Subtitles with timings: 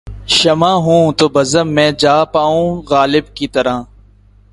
[0.27, 3.81] شمع ہوں‘ تو بزم میں جا پاؤں غالب کی طرح